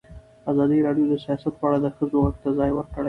[0.51, 2.99] ازادي راډیو د سیاست په اړه د ښځو غږ ته ځای ورکړی.